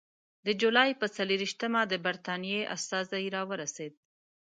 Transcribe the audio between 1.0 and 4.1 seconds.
څلېرویشتمه د برټانیې استازی راورسېد.